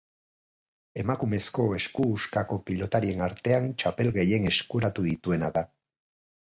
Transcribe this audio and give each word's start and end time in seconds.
Emakumezko 1.03 1.65
esku-huskako 1.79 2.59
pilotarien 2.71 3.23
artean 3.29 3.71
txapel 3.83 4.13
gehien 4.19 4.53
eskuratu 4.55 5.11
dituena 5.11 5.55
da. 5.61 5.67